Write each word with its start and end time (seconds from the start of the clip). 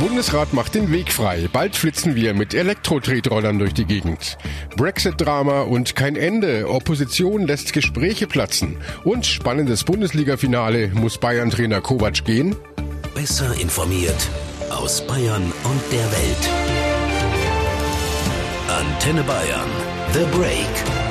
Bundesrat 0.00 0.54
macht 0.54 0.74
den 0.74 0.90
Weg 0.90 1.12
frei. 1.12 1.48
Bald 1.52 1.76
flitzen 1.76 2.14
wir 2.14 2.32
mit 2.32 2.54
Elektro-Tretrollern 2.54 3.58
durch 3.58 3.74
die 3.74 3.84
Gegend. 3.84 4.38
Brexit-Drama 4.76 5.60
und 5.62 5.94
kein 5.94 6.16
Ende. 6.16 6.68
Opposition 6.70 7.46
lässt 7.46 7.74
Gespräche 7.74 8.26
platzen. 8.26 8.78
Und 9.04 9.26
spannendes 9.26 9.84
Bundesliga-Finale. 9.84 10.88
Muss 10.94 11.18
Bayern-Trainer 11.18 11.82
Kovac 11.82 12.24
gehen? 12.24 12.56
Besser 13.14 13.54
informiert 13.60 14.28
aus 14.70 15.06
Bayern 15.06 15.52
und 15.64 15.80
der 15.92 16.10
Welt. 16.12 16.50
Antenne 18.68 19.22
Bayern. 19.22 19.68
The 20.14 20.24
Break. 20.36 21.09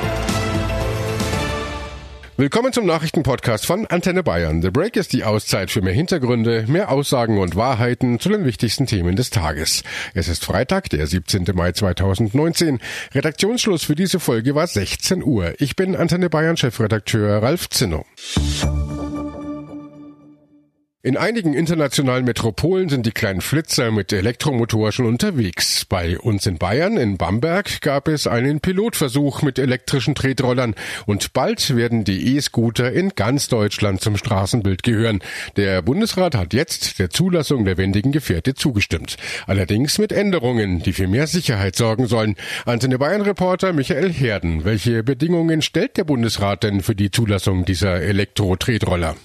Willkommen 2.40 2.72
zum 2.72 2.86
Nachrichtenpodcast 2.86 3.66
von 3.66 3.84
Antenne 3.84 4.22
Bayern. 4.22 4.62
The 4.62 4.70
Break 4.70 4.96
ist 4.96 5.12
die 5.12 5.24
Auszeit 5.24 5.70
für 5.70 5.82
mehr 5.82 5.92
Hintergründe, 5.92 6.64
mehr 6.68 6.90
Aussagen 6.90 7.36
und 7.36 7.54
Wahrheiten 7.54 8.18
zu 8.18 8.30
den 8.30 8.46
wichtigsten 8.46 8.86
Themen 8.86 9.14
des 9.14 9.28
Tages. 9.28 9.84
Es 10.14 10.26
ist 10.26 10.46
Freitag, 10.46 10.88
der 10.88 11.06
17. 11.06 11.44
Mai 11.52 11.72
2019. 11.72 12.80
Redaktionsschluss 13.12 13.84
für 13.84 13.94
diese 13.94 14.20
Folge 14.20 14.54
war 14.54 14.66
16 14.66 15.22
Uhr. 15.22 15.52
Ich 15.58 15.76
bin 15.76 15.94
Antenne 15.94 16.30
Bayern 16.30 16.56
Chefredakteur 16.56 17.42
Ralf 17.42 17.68
Zinno. 17.68 18.06
In 21.02 21.16
einigen 21.16 21.54
internationalen 21.54 22.26
Metropolen 22.26 22.90
sind 22.90 23.06
die 23.06 23.10
kleinen 23.12 23.40
Flitzer 23.40 23.90
mit 23.90 24.12
Elektromotor 24.12 24.92
schon 24.92 25.06
unterwegs. 25.06 25.86
Bei 25.86 26.18
uns 26.18 26.44
in 26.44 26.58
Bayern, 26.58 26.98
in 26.98 27.16
Bamberg, 27.16 27.80
gab 27.80 28.06
es 28.06 28.26
einen 28.26 28.60
Pilotversuch 28.60 29.40
mit 29.40 29.58
elektrischen 29.58 30.14
Tretrollern 30.14 30.74
und 31.06 31.32
bald 31.32 31.74
werden 31.74 32.04
die 32.04 32.36
E-Scooter 32.36 32.92
in 32.92 33.14
ganz 33.16 33.48
Deutschland 33.48 34.02
zum 34.02 34.18
Straßenbild 34.18 34.82
gehören. 34.82 35.20
Der 35.56 35.80
Bundesrat 35.80 36.34
hat 36.34 36.52
jetzt 36.52 36.98
der 36.98 37.08
Zulassung 37.08 37.64
der 37.64 37.78
wendigen 37.78 38.12
Gefährte 38.12 38.52
zugestimmt. 38.52 39.16
Allerdings 39.46 39.96
mit 39.96 40.12
Änderungen, 40.12 40.82
die 40.82 40.92
für 40.92 41.08
mehr 41.08 41.26
Sicherheit 41.26 41.76
sorgen 41.76 42.08
sollen. 42.08 42.36
Antenne 42.66 42.98
Bayern 42.98 43.22
Reporter 43.22 43.72
Michael 43.72 44.12
Herden. 44.12 44.66
Welche 44.66 45.02
Bedingungen 45.02 45.62
stellt 45.62 45.96
der 45.96 46.04
Bundesrat 46.04 46.62
denn 46.62 46.82
für 46.82 46.94
die 46.94 47.10
Zulassung 47.10 47.64
dieser 47.64 48.02
Elektro-Tretroller? 48.02 49.16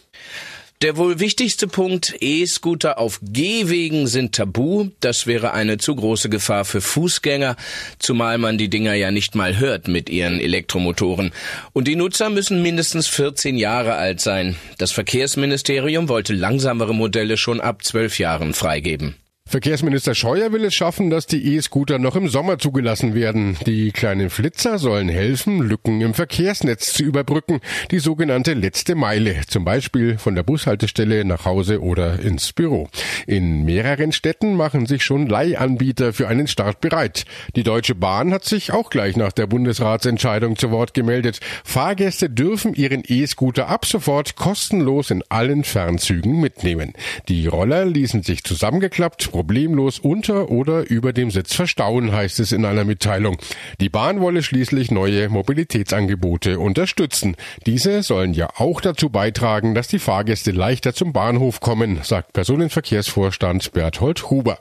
Der 0.81 0.98
wohl 0.98 1.22
wichtigste 1.22 1.68
Punkt, 1.68 2.16
E-Scooter 2.20 3.00
auf 3.00 3.20
Gehwegen 3.22 4.08
sind 4.08 4.36
tabu. 4.36 4.90
Das 5.00 5.26
wäre 5.26 5.54
eine 5.54 5.78
zu 5.78 5.95
große 5.95 6.28
Gefahr 6.30 6.66
für 6.66 6.82
Fußgänger, 6.82 7.56
zumal 7.98 8.38
man 8.38 8.58
die 8.58 8.70
Dinger 8.70 8.94
ja 8.94 9.09
nicht 9.09 9.36
mal 9.36 9.58
hört 9.58 9.88
mit 9.88 10.09
ihren 10.09 10.42
Elektromotoren. 10.42 11.32
Und 11.72 11.88
die 11.88 11.95
Nutzer 11.95 12.30
müssen 12.30 12.62
mindestens 12.62 13.08
14 13.08 13.56
Jahre 13.56 13.95
alt 13.95 14.20
sein. 14.20 14.58
Das 14.78 14.92
Verkehrsministerium 14.92 16.09
wollte 16.09 16.34
langsamere 16.34 16.94
Modelle 16.94 17.38
schon 17.38 17.62
ab 17.62 17.82
12 17.84 18.20
Jahren 18.20 18.54
freigeben. 18.54 19.16
Verkehrsminister 19.48 20.16
Scheuer 20.16 20.52
will 20.52 20.66
es 20.66 20.74
schaffen, 20.74 21.12
dass 21.12 21.28
die 21.28 21.56
E-Scooter 21.56 22.00
noch 22.00 22.16
im 22.16 22.28
Sommer 22.28 22.58
zugelassen 22.58 23.14
werden. 23.14 23.56
Die 23.68 23.92
kleinen 23.92 24.32
Flitzer 24.32 24.80
sollen 24.80 25.08
helfen, 25.08 25.62
Lücken 25.62 26.02
im 26.02 26.16
Verkehrsnetz 26.16 26.94
zu 26.94 27.04
überbrücken, 27.04 27.62
die 27.92 28.00
sogenannte 28.00 28.54
letzte 28.54 28.96
Meile, 28.96 29.42
zum 29.48 29.64
Beispiel 29.64 30.18
von 30.18 30.34
der 30.34 30.42
Bushaltestelle 30.42 31.23
nach 31.26 31.46
Hause 31.46 31.82
oder 31.82 32.20
ins 32.20 32.54
Büro. 32.54 32.90
In 33.28 33.64
mehreren 33.64 34.12
Städten 34.12 34.56
machen 34.56 34.88
sich 34.88 35.06
schon 35.06 35.28
Leihanbieter 35.28 36.12
für 36.12 36.28
einen 36.28 36.48
Start 36.48 36.82
bereit. 36.82 37.26
Die 37.56 37.64
Deutsche 37.64 37.94
Bahn 37.96 38.34
hat 38.34 38.46
sich 38.46 38.73
auch 38.73 38.90
gleich 38.90 39.16
nach 39.16 39.32
der 39.32 39.46
Bundesratsentscheidung 39.46 40.58
zu 40.58 40.72
Wort 40.72 40.96
gemeldet. 40.96 41.40
Fahrgäste 41.64 42.32
dürfen 42.32 42.73
ihren 42.73 43.04
E-Scooter 43.08 43.70
ab 43.70 43.86
sofort 43.86 44.36
kostenlos 44.36 45.12
in 45.12 45.23
allen 45.30 45.64
Fernzügen 45.64 46.42
mitnehmen. 46.42 46.94
Die 47.30 47.46
Roller 47.46 47.86
ließen 47.86 48.23
sich 48.23 48.44
zusammengeklappt 48.44 49.34
problemlos 49.36 50.00
unter 50.00 50.50
oder 50.50 50.89
über 50.89 51.11
dem 51.11 51.30
Sitz 51.30 51.53
verstauen, 51.53 52.14
heißt 52.14 52.39
es 52.39 52.53
in 52.53 52.64
einer 52.64 52.86
Mitteilung. 52.86 53.36
Die 53.81 53.89
Bahn 53.89 54.22
wolle 54.22 54.42
schließlich 54.42 54.92
neue 54.92 55.27
Mobilitätsangebote 55.27 56.58
unterstützen. 56.58 57.36
Diese 57.65 58.02
sollen 58.02 58.33
ja 58.33 58.48
auch 58.55 58.80
dazu 58.80 59.10
beitragen, 59.10 59.76
dass 59.76 59.89
die 59.89 59.99
Fahrgäste 59.99 60.52
leichter 60.52 60.93
zum 60.93 61.11
Bahnhof 61.11 61.60
kommen, 61.60 61.99
sagt 62.02 62.32
Personenverkehrsvorstand 62.32 63.73
Berthold 63.73 64.30
Huber. 64.30 64.58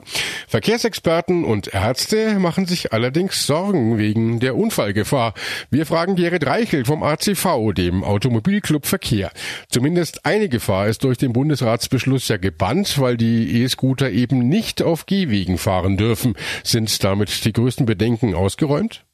Verkehrsexperten 0.49 1.45
und 1.45 1.73
Ärzte 1.73 2.37
machen 2.37 2.65
sich 2.65 2.91
allerdings 2.91 3.47
Sorgen 3.47 3.97
wegen 3.97 4.41
der 4.41 4.57
Unfallgefahr. 4.57 5.35
Wir 5.71 5.85
fragen 5.85 6.17
Gerrit 6.17 6.45
Reichel 6.45 6.83
vom 6.83 7.01
ACV, 7.01 7.71
dem 7.73 8.03
Automobilclub 8.03 8.85
Verkehr. 8.85 9.31
Zumindest 9.69 10.25
eine 10.25 10.49
Gefahr 10.49 10.87
ist 10.87 11.05
durch 11.05 11.17
den 11.17 11.31
Bundesratsbeschluss 11.31 12.27
ja 12.27 12.35
gebannt, 12.35 12.99
weil 12.99 13.15
die 13.15 13.61
E-Scooter 13.61 14.09
eben 14.09 14.49
nicht 14.49 14.64
nicht 14.65 14.81
auf 14.81 15.05
Gehwegen 15.05 15.59
fahren 15.59 15.95
dürfen. 15.95 16.33
Sind 16.63 17.03
damit 17.03 17.45
die 17.45 17.53
größten 17.53 17.85
Bedenken 17.85 18.33
ausgeräumt? 18.33 19.05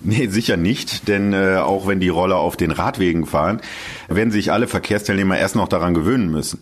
Nee, 0.00 0.26
sicher 0.26 0.56
nicht, 0.56 1.06
denn 1.06 1.32
äh, 1.32 1.58
auch 1.58 1.86
wenn 1.86 2.00
die 2.00 2.08
Roller 2.08 2.36
auf 2.36 2.56
den 2.56 2.72
Radwegen 2.72 3.24
fahren, 3.24 3.60
werden 4.08 4.32
sich 4.32 4.50
alle 4.50 4.66
Verkehrsteilnehmer 4.66 5.38
erst 5.38 5.54
noch 5.54 5.68
daran 5.68 5.94
gewöhnen 5.94 6.30
müssen. 6.30 6.60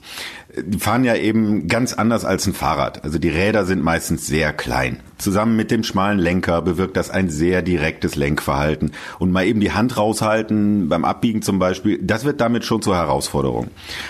Die 0.62 0.78
fahren 0.78 1.04
ja 1.04 1.14
eben 1.14 1.68
ganz 1.68 1.94
anders 1.94 2.24
als 2.24 2.46
ein 2.46 2.52
Fahrrad. 2.52 3.04
Also 3.04 3.18
die 3.18 3.28
Räder 3.28 3.64
sind 3.64 3.82
meistens 3.82 4.26
sehr 4.26 4.52
klein. 4.52 5.00
Zusammen 5.16 5.54
mit 5.54 5.70
dem 5.70 5.84
schmalen 5.84 6.18
Lenker 6.18 6.60
bewirkt 6.60 6.96
das 6.96 7.08
ein 7.08 7.30
sehr 7.30 7.62
direktes 7.62 8.16
Lenkverhalten. 8.16 8.92
Und 9.18 9.30
mal 9.30 9.46
eben 9.46 9.60
die 9.60 9.72
Hand 9.72 9.96
raushalten, 9.96 10.88
beim 10.88 11.04
Abbiegen 11.04 11.40
zum 11.40 11.58
Beispiel, 11.58 11.98
das 12.02 12.24
wird 12.24 12.40
damit 12.40 12.64
schon 12.64 12.82
zur 12.82 12.96
Herausforderung. 12.96 13.68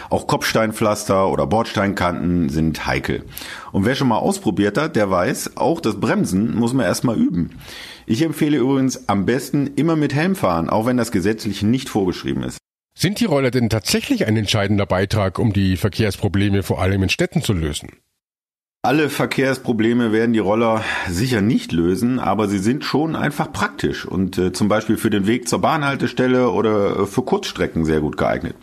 Auch 0.08 0.26
Kopfsteinpflaster 0.26 1.28
oder 1.28 1.47
Bordsteinkanten 1.47 2.48
sind 2.48 2.86
heikel. 2.86 3.24
Und 3.72 3.84
wer 3.84 3.94
schon 3.94 4.08
mal 4.08 4.19
ausprobiert 4.19 4.78
hat, 4.78 4.97
der 4.97 5.10
weiß, 5.10 5.56
auch 5.56 5.81
das 5.81 6.00
Bremsen 6.00 6.54
muss 6.54 6.72
man 6.72 6.86
erstmal 6.86 7.16
üben. 7.16 7.58
Ich 8.06 8.22
empfehle 8.22 8.58
übrigens 8.58 9.08
am 9.08 9.26
besten 9.26 9.69
immer 9.76 9.97
mit 9.97 10.14
Helm 10.14 10.36
fahren, 10.36 10.69
auch 10.69 10.86
wenn 10.86 10.97
das 10.97 11.12
gesetzlich 11.12 11.62
nicht 11.62 11.88
vorgeschrieben 11.88 12.42
ist. 12.42 12.59
Sind 12.94 13.20
die 13.20 13.25
Roller 13.25 13.50
denn 13.50 13.70
tatsächlich 13.70 14.26
ein 14.26 14.36
entscheidender 14.36 14.86
Beitrag, 14.86 15.38
um 15.38 15.53
die 15.53 15.76
Verkehrsprobleme 15.76 16.62
vor 16.62 16.80
allem 16.80 17.03
in 17.03 17.09
Städten 17.09 17.42
zu 17.42 17.53
lösen? 17.53 17.91
Alle 18.82 19.10
Verkehrsprobleme 19.10 20.10
werden 20.10 20.32
die 20.32 20.38
Roller 20.38 20.82
sicher 21.06 21.42
nicht 21.42 21.70
lösen, 21.70 22.18
aber 22.18 22.48
sie 22.48 22.56
sind 22.56 22.82
schon 22.82 23.14
einfach 23.14 23.52
praktisch 23.52 24.06
und 24.06 24.38
äh, 24.38 24.54
zum 24.54 24.68
Beispiel 24.68 24.96
für 24.96 25.10
den 25.10 25.26
Weg 25.26 25.50
zur 25.50 25.60
Bahnhaltestelle 25.60 26.48
oder 26.48 27.00
äh, 27.00 27.06
für 27.06 27.20
Kurzstrecken 27.20 27.84
sehr 27.84 28.00
gut 28.00 28.16
geeignet. 28.16 28.56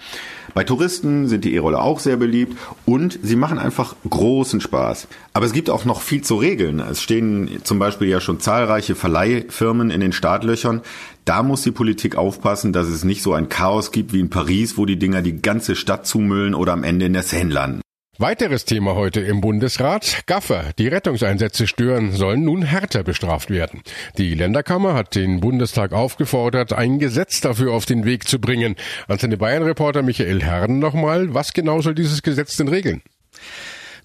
Bei 0.55 0.63
Touristen 0.63 1.27
sind 1.27 1.45
die 1.45 1.53
E-Roller 1.53 1.83
auch 1.83 1.99
sehr 1.99 2.17
beliebt 2.17 2.57
und 2.83 3.19
sie 3.21 3.35
machen 3.35 3.59
einfach 3.59 3.95
großen 4.09 4.59
Spaß. 4.59 5.07
Aber 5.33 5.45
es 5.45 5.53
gibt 5.53 5.69
auch 5.69 5.85
noch 5.85 6.01
viel 6.01 6.23
zu 6.23 6.37
regeln. 6.37 6.79
Es 6.79 7.03
stehen 7.03 7.59
zum 7.63 7.77
Beispiel 7.77 8.07
ja 8.07 8.19
schon 8.19 8.39
zahlreiche 8.39 8.95
Verleihfirmen 8.95 9.91
in 9.91 10.01
den 10.01 10.13
Startlöchern. 10.13 10.81
Da 11.25 11.43
muss 11.43 11.61
die 11.61 11.69
Politik 11.69 12.15
aufpassen, 12.15 12.73
dass 12.73 12.87
es 12.87 13.03
nicht 13.03 13.21
so 13.21 13.33
ein 13.33 13.49
Chaos 13.49 13.91
gibt 13.91 14.13
wie 14.13 14.19
in 14.19 14.31
Paris, 14.31 14.79
wo 14.79 14.87
die 14.87 14.97
Dinger 14.97 15.21
die 15.21 15.43
ganze 15.43 15.75
Stadt 15.75 16.07
zumüllen 16.07 16.55
oder 16.55 16.73
am 16.73 16.83
Ende 16.83 17.05
in 17.05 17.13
der 17.13 17.21
Seine 17.21 17.53
landen. 17.53 17.81
Weiteres 18.19 18.65
Thema 18.65 18.95
heute 18.95 19.21
im 19.21 19.41
Bundesrat. 19.41 20.23
Gaffer, 20.25 20.71
die 20.79 20.87
Rettungseinsätze 20.87 21.67
stören, 21.67 22.11
sollen 22.13 22.43
nun 22.43 22.63
härter 22.63 23.03
bestraft 23.03 23.51
werden. 23.51 23.83
Die 24.17 24.33
Länderkammer 24.33 24.95
hat 24.95 25.13
den 25.13 25.39
Bundestag 25.39 25.93
aufgefordert, 25.93 26.73
ein 26.73 26.97
Gesetz 26.97 27.41
dafür 27.41 27.73
auf 27.73 27.85
den 27.85 28.05
Weg 28.05 28.27
zu 28.27 28.41
bringen. 28.41 28.75
Antenne 29.07 29.37
Bayern-Reporter 29.37 30.01
Michael 30.01 30.41
Herden 30.41 30.79
nochmal. 30.79 31.35
Was 31.35 31.53
genau 31.53 31.79
soll 31.81 31.93
dieses 31.93 32.23
Gesetz 32.23 32.57
denn 32.57 32.69
regeln? 32.69 33.03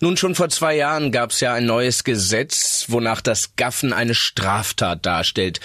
Nun, 0.02 0.16
schon 0.16 0.34
vor 0.34 0.48
zwei 0.48 0.74
Jahren 0.74 1.12
gab 1.12 1.30
es 1.30 1.38
ja 1.38 1.54
ein 1.54 1.64
neues 1.64 2.02
Gesetz, 2.02 2.86
wonach 2.88 3.20
das 3.20 3.54
Gaffen 3.54 3.92
eine 3.92 4.16
Straftat 4.16 5.06
darstellt. 5.06 5.60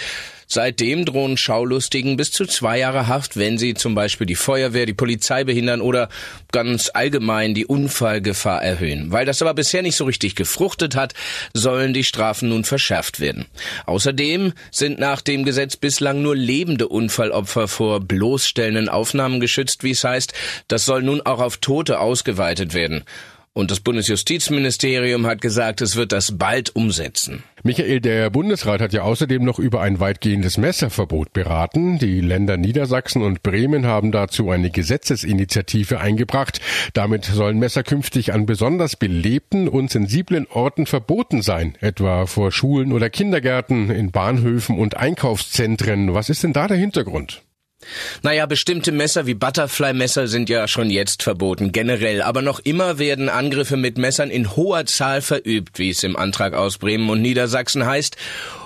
Seitdem 0.45 1.05
drohen 1.05 1.37
Schaulustigen 1.37 2.17
bis 2.17 2.31
zu 2.31 2.45
zwei 2.45 2.77
Jahre 2.77 3.07
Haft, 3.07 3.37
wenn 3.37 3.57
sie 3.57 3.73
zum 3.73 3.95
Beispiel 3.95 4.27
die 4.27 4.35
Feuerwehr, 4.35 4.85
die 4.85 4.93
Polizei 4.93 5.43
behindern 5.43 5.81
oder 5.81 6.07
ganz 6.51 6.91
allgemein 6.93 7.55
die 7.55 7.65
Unfallgefahr 7.65 8.61
erhöhen. 8.61 9.11
Weil 9.11 9.25
das 9.25 9.41
aber 9.41 9.55
bisher 9.55 9.81
nicht 9.81 9.95
so 9.95 10.05
richtig 10.05 10.35
gefruchtet 10.35 10.95
hat, 10.95 11.15
sollen 11.55 11.95
die 11.95 12.03
Strafen 12.03 12.49
nun 12.49 12.63
verschärft 12.63 13.19
werden. 13.19 13.47
Außerdem 13.87 14.53
sind 14.69 14.99
nach 14.99 15.21
dem 15.21 15.45
Gesetz 15.45 15.77
bislang 15.77 16.21
nur 16.21 16.35
lebende 16.35 16.87
Unfallopfer 16.87 17.67
vor 17.67 18.01
bloßstellenden 18.01 18.87
Aufnahmen 18.87 19.39
geschützt, 19.39 19.83
wie 19.83 19.91
es 19.91 20.03
heißt. 20.03 20.31
Das 20.67 20.85
soll 20.85 21.01
nun 21.01 21.21
auch 21.21 21.39
auf 21.39 21.57
Tote 21.57 21.99
ausgeweitet 21.99 22.75
werden. 22.75 23.03
Und 23.57 23.71
das 23.71 23.79
Bundesjustizministerium 23.79 25.25
hat 25.25 25.41
gesagt, 25.41 25.81
es 25.81 25.95
wird 25.95 26.11
das 26.11 26.37
bald 26.37 26.75
umsetzen. 26.75 27.41
Michael, 27.63 28.01
der 28.01 28.29
Bundesrat 28.29 28.81
hat 28.81 28.93
ja 28.93 29.01
außerdem 29.01 29.43
noch 29.43 29.57
über 29.57 29.81
ein 29.81 29.99
weitgehendes 29.99 30.59
Messerverbot 30.59 31.33
beraten. 31.33 31.97
Die 31.97 32.21
Länder 32.21 32.57
Niedersachsen 32.57 33.23
und 33.23 33.41
Bremen 33.41 33.87
haben 33.87 34.11
dazu 34.11 34.51
eine 34.51 34.69
Gesetzesinitiative 34.69 35.99
eingebracht. 35.99 36.61
Damit 36.93 37.25
sollen 37.25 37.57
Messer 37.57 37.81
künftig 37.81 38.31
an 38.31 38.45
besonders 38.45 38.95
belebten 38.95 39.67
und 39.67 39.89
sensiblen 39.89 40.45
Orten 40.45 40.85
verboten 40.85 41.41
sein, 41.41 41.73
etwa 41.81 42.27
vor 42.27 42.51
Schulen 42.51 42.93
oder 42.93 43.09
Kindergärten, 43.09 43.89
in 43.89 44.11
Bahnhöfen 44.11 44.77
und 44.77 44.97
Einkaufszentren. 44.97 46.13
Was 46.13 46.29
ist 46.29 46.43
denn 46.43 46.53
da 46.53 46.67
der 46.67 46.77
Hintergrund? 46.77 47.41
Naja, 48.21 48.45
bestimmte 48.45 48.91
Messer 48.91 49.27
wie 49.27 49.33
Butterfly-Messer 49.33 50.27
sind 50.27 50.49
ja 50.49 50.67
schon 50.67 50.89
jetzt 50.89 51.23
verboten, 51.23 51.71
generell. 51.71 52.21
Aber 52.21 52.41
noch 52.41 52.59
immer 52.59 52.99
werden 52.99 53.29
Angriffe 53.29 53.77
mit 53.77 53.97
Messern 53.97 54.29
in 54.29 54.55
hoher 54.55 54.85
Zahl 54.85 55.21
verübt, 55.21 55.79
wie 55.79 55.89
es 55.89 56.03
im 56.03 56.15
Antrag 56.15 56.53
aus 56.53 56.77
Bremen 56.77 57.09
und 57.09 57.21
Niedersachsen 57.21 57.85
heißt. 57.85 58.17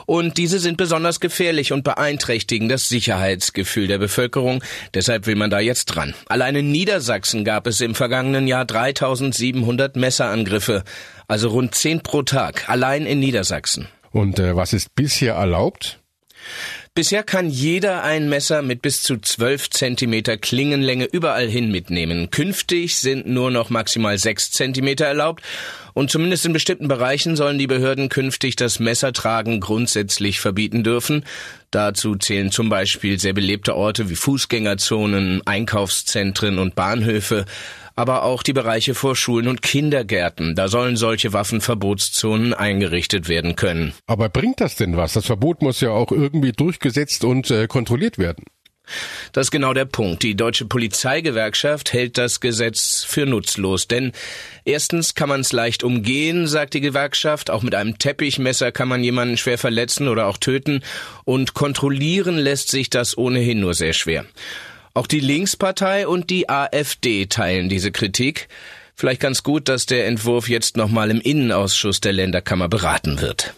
Und 0.06 0.38
diese 0.38 0.60
sind 0.60 0.78
besonders 0.78 1.20
gefährlich 1.20 1.72
und 1.72 1.84
beeinträchtigen 1.84 2.68
das 2.68 2.90
Sicherheitsgefühl 2.90 3.88
der 3.88 3.98
Bevölkerung. 3.98 4.64
Deshalb 4.94 5.26
will 5.26 5.36
man 5.36 5.50
da 5.50 5.60
jetzt 5.60 5.86
dran. 5.86 6.14
Allein 6.28 6.56
in 6.56 6.72
Niedersachsen 6.72 7.46
gab 7.46 7.68
es 7.68 7.80
im 7.82 7.96
vergangenen 7.96 8.48
Jahr 8.48 8.66
3700 8.66 9.96
Messerangriffe. 9.96 10.84
Also 11.28 11.50
rund 11.50 11.76
10 11.76 12.02
pro 12.02 12.24
Tag. 12.24 12.68
Allein 12.68 13.06
in 13.06 13.20
Niedersachsen. 13.20 13.88
Und 14.12 14.40
äh, 14.40 14.56
was 14.56 14.74
ist 14.74 14.96
bisher 14.96 15.36
erlaubt? 15.36 16.00
Bisher 16.94 17.24
kann 17.24 17.50
jeder 17.50 18.04
ein 18.04 18.28
Messer 18.28 18.62
mit 18.62 18.82
bis 18.82 19.02
zu 19.02 19.16
12 19.16 19.70
Zentimeter 19.70 20.36
Klingenlänge 20.36 21.06
überall 21.06 21.48
hin 21.48 21.72
mitnehmen. 21.72 22.32
Künftig 22.32 22.98
sind 22.98 23.26
nur 23.26 23.50
noch 23.50 23.70
maximal 23.70 24.18
6 24.18 24.52
Zentimeter 24.52 25.06
erlaubt 25.06 25.42
und 25.94 26.12
zumindest 26.12 26.46
in 26.46 26.52
bestimmten 26.52 26.90
Bereichen 26.90 27.38
sollen 27.38 27.58
die 27.58 27.68
Behörden 27.68 28.10
künftig 28.10 28.58
das 28.58 28.80
Messertragen 28.80 29.62
grundsätzlich 29.62 30.42
verbieten 30.42 30.84
dürfen. 30.84 31.24
Dazu 31.72 32.18
zählen 32.18 32.52
zum 32.52 32.68
Beispiel 32.68 33.18
sehr 33.22 33.32
belebte 33.32 33.74
Orte 33.74 34.10
wie 34.10 34.18
Fußgängerzonen, 34.18 35.44
Einkaufszentren 35.46 36.60
und 36.60 36.76
Bahnhöfe 36.76 37.46
aber 38.02 38.24
auch 38.24 38.42
die 38.42 38.54
Bereiche 38.54 38.96
vor 38.96 39.16
Schulen 39.16 39.48
und 39.48 39.62
Kindergärten. 39.62 40.56
Da 40.56 40.70
sollen 40.70 40.98
solche 40.98 41.34
Waffenverbotszonen 41.34 42.56
eingerichtet 42.56 43.30
werden 43.30 43.56
können. 43.56 43.94
Aber 44.08 44.28
bringt 44.28 44.60
das 44.60 44.76
denn 44.76 44.98
was? 44.98 45.14
Das 45.14 45.28
Verbot 45.28 45.62
muss 45.62 45.82
ja 45.82 45.92
auch 45.92 46.12
irgendwie 46.12 46.52
durchgesetzt 46.52 47.24
und 47.24 47.52
äh, 47.52 47.68
kontrolliert 47.68 48.18
werden. 48.18 48.44
Das 49.34 49.48
ist 49.48 49.52
genau 49.52 49.76
der 49.76 49.86
Punkt. 49.86 50.24
Die 50.24 50.36
deutsche 50.36 50.66
Polizeigewerkschaft 50.66 51.94
hält 51.94 52.18
das 52.18 52.40
Gesetz 52.40 53.04
für 53.04 53.28
nutzlos, 53.28 53.88
denn 53.88 54.14
erstens 54.66 55.14
kann 55.14 55.30
man 55.30 55.42
es 55.42 55.52
leicht 55.52 55.84
umgehen, 55.84 56.48
sagt 56.48 56.74
die 56.74 56.82
Gewerkschaft, 56.82 57.52
auch 57.52 57.62
mit 57.62 57.76
einem 57.76 58.00
Teppichmesser 58.00 58.72
kann 58.72 58.88
man 58.88 59.04
jemanden 59.04 59.38
schwer 59.38 59.60
verletzen 59.60 60.08
oder 60.08 60.26
auch 60.26 60.38
töten, 60.38 60.82
und 61.24 61.54
kontrollieren 61.54 62.40
lässt 62.40 62.72
sich 62.72 62.90
das 62.90 63.16
ohnehin 63.16 63.60
nur 63.60 63.76
sehr 63.76 63.94
schwer. 63.94 64.26
Auch 64.94 65.08
die 65.08 65.20
Linkspartei 65.20 66.08
und 66.08 66.30
die 66.30 66.50
AfD 66.50 67.26
teilen 67.28 67.70
diese 67.70 67.92
Kritik. 67.92 68.50
Vielleicht 68.94 69.22
ganz 69.22 69.42
gut, 69.42 69.70
dass 69.70 69.86
der 69.86 70.06
Entwurf 70.08 70.50
jetzt 70.50 70.78
nochmal 70.78 71.10
im 71.10 71.22
Innenausschuss 71.22 72.02
der 72.02 72.14
Länderkammer 72.14 72.68
beraten 72.68 73.22
wird. 73.22 73.54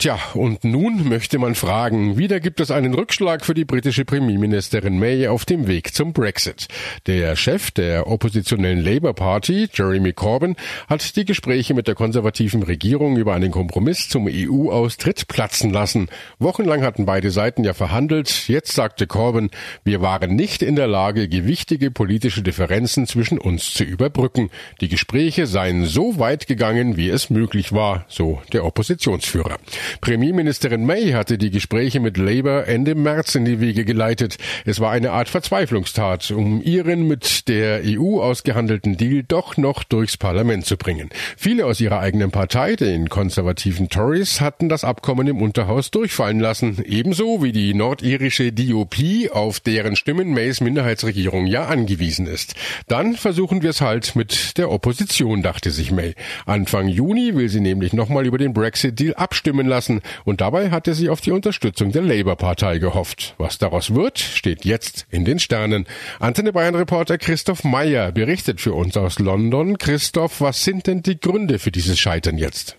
Tja, 0.00 0.16
und 0.34 0.62
nun 0.62 1.08
möchte 1.08 1.40
man 1.40 1.56
fragen, 1.56 2.16
wieder 2.16 2.38
gibt 2.38 2.60
es 2.60 2.70
einen 2.70 2.94
Rückschlag 2.94 3.44
für 3.44 3.52
die 3.52 3.64
britische 3.64 4.04
Premierministerin 4.04 4.96
May 4.96 5.26
auf 5.26 5.44
dem 5.44 5.66
Weg 5.66 5.92
zum 5.92 6.12
Brexit. 6.12 6.68
Der 7.08 7.34
Chef 7.34 7.72
der 7.72 8.06
oppositionellen 8.06 8.78
Labour 8.78 9.12
Party, 9.12 9.68
Jeremy 9.72 10.12
Corbyn, 10.12 10.54
hat 10.86 11.16
die 11.16 11.24
Gespräche 11.24 11.74
mit 11.74 11.88
der 11.88 11.96
konservativen 11.96 12.62
Regierung 12.62 13.16
über 13.16 13.34
einen 13.34 13.50
Kompromiss 13.50 14.08
zum 14.08 14.28
EU-Austritt 14.30 15.26
platzen 15.26 15.72
lassen. 15.72 16.08
Wochenlang 16.38 16.84
hatten 16.84 17.04
beide 17.04 17.32
Seiten 17.32 17.64
ja 17.64 17.74
verhandelt. 17.74 18.46
Jetzt 18.46 18.74
sagte 18.74 19.08
Corbyn, 19.08 19.50
wir 19.82 20.00
waren 20.00 20.36
nicht 20.36 20.62
in 20.62 20.76
der 20.76 20.86
Lage, 20.86 21.28
gewichtige 21.28 21.90
politische 21.90 22.42
Differenzen 22.42 23.08
zwischen 23.08 23.38
uns 23.38 23.74
zu 23.74 23.82
überbrücken. 23.82 24.50
Die 24.80 24.88
Gespräche 24.88 25.48
seien 25.48 25.86
so 25.86 26.20
weit 26.20 26.46
gegangen, 26.46 26.96
wie 26.96 27.08
es 27.08 27.30
möglich 27.30 27.72
war, 27.72 28.04
so 28.06 28.40
der 28.52 28.64
Oppositionsführer. 28.64 29.58
Premierministerin 30.00 30.84
May 30.84 31.12
hatte 31.12 31.38
die 31.38 31.50
Gespräche 31.50 32.00
mit 32.00 32.16
Labour 32.16 32.66
Ende 32.66 32.94
März 32.94 33.34
in 33.34 33.44
die 33.44 33.60
Wege 33.60 33.84
geleitet. 33.84 34.36
Es 34.64 34.80
war 34.80 34.90
eine 34.90 35.12
Art 35.12 35.28
Verzweiflungstat, 35.28 36.30
um 36.30 36.62
ihren 36.62 37.06
mit 37.06 37.48
der 37.48 37.82
EU 37.84 38.20
ausgehandelten 38.20 38.96
Deal 38.96 39.24
doch 39.26 39.56
noch 39.56 39.82
durchs 39.84 40.16
Parlament 40.16 40.66
zu 40.66 40.76
bringen. 40.76 41.10
Viele 41.36 41.66
aus 41.66 41.80
ihrer 41.80 42.00
eigenen 42.00 42.30
Partei, 42.30 42.76
den 42.76 43.08
konservativen 43.08 43.88
Tories, 43.88 44.40
hatten 44.40 44.68
das 44.68 44.84
Abkommen 44.84 45.26
im 45.26 45.40
Unterhaus 45.40 45.90
durchfallen 45.90 46.40
lassen, 46.40 46.82
ebenso 46.84 47.42
wie 47.42 47.52
die 47.52 47.74
nordirische 47.74 48.52
DOP, 48.52 48.96
auf 49.32 49.60
deren 49.60 49.96
Stimmen 49.96 50.32
Mays 50.32 50.60
Minderheitsregierung 50.60 51.46
ja 51.46 51.66
angewiesen 51.66 52.26
ist. 52.26 52.54
Dann 52.88 53.14
versuchen 53.14 53.62
wir 53.62 53.70
es 53.70 53.80
halt 53.80 54.16
mit 54.16 54.58
der 54.58 54.70
Opposition, 54.70 55.42
dachte 55.42 55.70
sich 55.70 55.90
May. 55.90 56.14
Anfang 56.46 56.88
Juni 56.88 57.34
will 57.34 57.48
sie 57.48 57.60
nämlich 57.60 57.92
nochmal 57.92 58.26
über 58.26 58.38
den 58.38 58.52
Brexit-Deal 58.52 59.14
abstimmen 59.14 59.66
lassen 59.66 59.77
lassen 59.78 60.00
und 60.24 60.40
dabei 60.40 60.70
hatte 60.70 60.92
sie 60.92 61.08
auf 61.08 61.20
die 61.20 61.30
Unterstützung 61.30 61.92
der 61.92 62.02
Labour-Partei 62.02 62.78
gehofft. 62.78 63.36
Was 63.38 63.58
daraus 63.58 63.94
wird, 63.94 64.18
steht 64.18 64.64
jetzt 64.64 65.06
in 65.10 65.24
den 65.24 65.38
Sternen. 65.38 65.86
Antenne 66.18 66.52
Bayern-Reporter 66.52 67.16
Christoph 67.16 67.62
Meyer 67.62 68.10
berichtet 68.10 68.60
für 68.60 68.72
uns 68.72 68.96
aus 68.96 69.20
London. 69.20 69.78
Christoph, 69.78 70.40
was 70.40 70.64
sind 70.64 70.88
denn 70.88 71.02
die 71.02 71.20
Gründe 71.20 71.60
für 71.60 71.70
dieses 71.70 71.98
Scheitern 71.98 72.38
jetzt? 72.38 72.77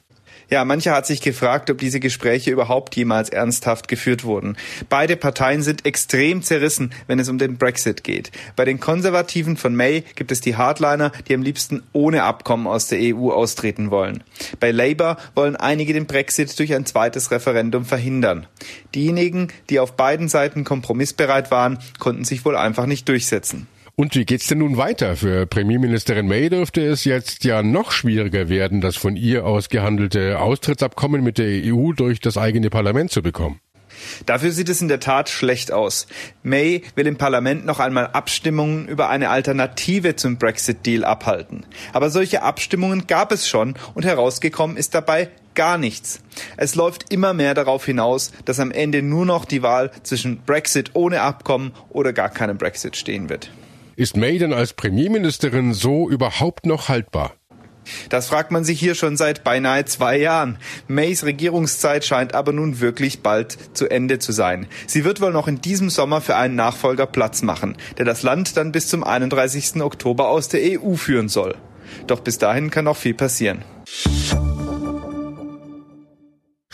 Ja, 0.50 0.66
mancher 0.66 0.96
hat 0.96 1.06
sich 1.06 1.22
gefragt, 1.22 1.70
ob 1.70 1.78
diese 1.78 2.00
Gespräche 2.00 2.50
überhaupt 2.50 2.96
jemals 2.96 3.30
ernsthaft 3.30 3.88
geführt 3.88 4.24
wurden. 4.24 4.58
Beide 4.90 5.16
Parteien 5.16 5.62
sind 5.62 5.86
extrem 5.86 6.42
zerrissen, 6.42 6.92
wenn 7.06 7.20
es 7.20 7.30
um 7.30 7.38
den 7.38 7.58
Brexit 7.58 8.04
geht. 8.04 8.32
Bei 8.56 8.66
den 8.66 8.80
Konservativen 8.80 9.58
von 9.58 9.76
May 9.76 10.04
gibt 10.16 10.32
es 10.32 10.42
die 10.42 10.56
Hardliner, 10.56 11.12
die 11.28 11.36
am 11.36 11.44
liebsten 11.44 11.84
ohne 11.94 12.24
Abkommen 12.24 12.66
aus 12.66 12.88
der 12.88 13.00
EU 13.00 13.30
austreten 13.32 13.92
wollen. 13.92 14.24
Bei 14.60 14.72
Labour 14.72 15.18
wollen 15.36 15.56
einige 15.56 15.94
den 15.94 16.08
Brexit 16.08 16.58
durch 16.58 16.74
ein 16.74 16.88
zweites 16.88 17.30
Referendum 17.30 17.86
verhindern. 17.86 18.48
Diejenigen, 18.96 19.50
die 19.70 19.80
auf 19.80 19.96
beiden 19.98 20.30
Seiten 20.30 20.64
kompromissbereit 20.64 21.52
waren, 21.52 21.78
konnten 22.00 22.26
sich 22.26 22.44
wohl 22.44 22.56
einfach 22.56 22.88
nicht 22.88 23.08
durchsetzen. 23.08 23.68
Und 24.00 24.16
wie 24.16 24.24
geht's 24.24 24.48
denn 24.48 24.60
nun 24.60 24.78
weiter? 24.78 25.18
Für 25.18 25.46
Premierministerin 25.46 26.26
May 26.26 26.48
dürfte 26.48 26.80
es 26.86 27.04
jetzt 27.04 27.44
ja 27.44 27.62
noch 27.62 27.92
schwieriger 27.92 28.48
werden, 28.48 28.80
das 28.80 28.96
von 28.96 29.18
ihr 29.18 29.46
ausgehandelte 29.46 30.40
Austrittsabkommen 30.40 31.22
mit 31.22 31.38
der 31.38 31.50
EU 31.66 31.92
durch 31.92 32.22
das 32.22 32.38
eigene 32.38 32.70
Parlament 32.70 33.12
zu 33.12 33.22
bekommen. 33.22 33.60
Dafür 34.26 34.52
sieht 34.52 34.70
es 34.70 34.82
in 34.82 34.88
der 34.88 35.02
Tat 35.02 35.28
schlecht 35.28 35.74
aus. 35.74 36.08
May 36.44 36.84
will 36.96 37.08
im 37.08 37.18
Parlament 37.18 37.66
noch 37.66 37.82
einmal 37.82 38.08
Abstimmungen 38.14 38.88
über 38.88 39.10
eine 39.10 39.32
Alternative 39.32 40.16
zum 40.16 40.38
Brexit-Deal 40.38 41.04
abhalten. 41.04 41.66
Aber 41.92 42.10
solche 42.10 42.42
Abstimmungen 42.42 43.06
gab 43.06 43.34
es 43.34 43.50
schon 43.50 43.74
und 43.96 44.06
herausgekommen 44.06 44.78
ist 44.78 44.96
dabei 44.96 45.28
gar 45.56 45.78
nichts. 45.78 46.22
Es 46.56 46.76
läuft 46.76 47.12
immer 47.12 47.34
mehr 47.34 47.54
darauf 47.54 47.86
hinaus, 47.86 48.32
dass 48.46 48.62
am 48.62 48.72
Ende 48.72 49.02
nur 49.02 49.26
noch 49.26 49.44
die 49.44 49.62
Wahl 49.62 49.92
zwischen 50.04 50.38
Brexit 50.46 50.92
ohne 50.94 51.20
Abkommen 51.20 51.74
oder 51.90 52.14
gar 52.14 52.30
keinem 52.30 52.58
Brexit 52.58 52.96
stehen 52.96 53.28
wird. 53.28 53.52
Ist 54.00 54.16
May 54.16 54.38
denn 54.38 54.54
als 54.54 54.72
Premierministerin 54.72 55.74
so 55.74 56.10
überhaupt 56.10 56.66
noch 56.66 56.88
haltbar? 56.88 57.34
Das 58.08 58.30
fragt 58.30 58.50
man 58.50 58.64
sich 58.64 58.80
hier 58.80 58.96
schon 58.96 59.18
seit 59.18 59.44
beinahe 59.44 59.84
zwei 59.84 60.18
Jahren. 60.18 60.58
Mays 60.88 61.26
Regierungszeit 61.26 62.06
scheint 62.06 62.34
aber 62.34 62.54
nun 62.54 62.80
wirklich 62.80 63.24
bald 63.24 63.58
zu 63.74 63.90
Ende 63.90 64.18
zu 64.18 64.32
sein. 64.32 64.68
Sie 64.88 65.04
wird 65.04 65.20
wohl 65.20 65.34
noch 65.34 65.50
in 65.50 65.60
diesem 65.60 65.90
Sommer 65.90 66.22
für 66.22 66.38
einen 66.38 66.56
Nachfolger 66.56 67.08
Platz 67.08 67.42
machen, 67.42 67.76
der 67.98 68.06
das 68.06 68.24
Land 68.24 68.56
dann 68.56 68.72
bis 68.72 68.88
zum 68.88 69.04
31. 69.04 69.82
Oktober 69.82 70.30
aus 70.30 70.48
der 70.48 70.62
EU 70.82 70.94
führen 70.96 71.28
soll. 71.28 71.58
Doch 72.08 72.22
bis 72.22 72.38
dahin 72.38 72.70
kann 72.70 72.86
noch 72.86 72.96
viel 72.96 73.16
passieren. 73.16 73.66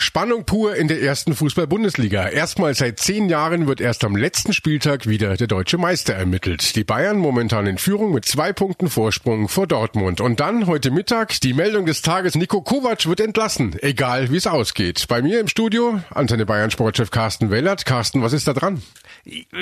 Spannung 0.06 0.44
pur 0.44 0.76
in 0.76 0.86
der 0.86 1.02
ersten 1.02 1.34
Fußball-Bundesliga. 1.34 2.28
Erstmal 2.28 2.76
seit 2.76 3.00
zehn 3.00 3.28
Jahren 3.28 3.66
wird 3.66 3.80
erst 3.80 4.04
am 4.04 4.14
letzten 4.14 4.52
Spieltag 4.52 5.08
wieder 5.08 5.36
der 5.36 5.48
deutsche 5.48 5.78
Meister 5.78 6.14
ermittelt. 6.14 6.76
Die 6.76 6.84
Bayern 6.84 7.18
momentan 7.18 7.66
in 7.66 7.76
Führung 7.76 8.14
mit 8.14 8.24
zwei 8.24 8.52
Punkten 8.52 8.88
Vorsprung 8.88 9.48
vor 9.48 9.66
Dortmund. 9.66 10.20
Und 10.20 10.38
dann 10.38 10.68
heute 10.68 10.92
Mittag 10.92 11.40
die 11.40 11.54
Meldung 11.54 11.86
des 11.86 12.02
Tages, 12.02 12.36
Nico 12.36 12.62
Kovac 12.62 13.06
wird 13.06 13.18
entlassen, 13.18 13.74
egal 13.82 14.30
wie 14.30 14.36
es 14.36 14.46
ausgeht. 14.46 15.06
Bei 15.08 15.22
mir 15.22 15.40
im 15.40 15.48
Studio 15.48 16.00
Antenne 16.10 16.46
Bayern 16.46 16.70
Sportchef 16.70 17.10
Carsten 17.10 17.50
Wellert. 17.50 17.84
Carsten, 17.84 18.22
was 18.22 18.32
ist 18.32 18.46
da 18.46 18.52
dran? 18.52 18.82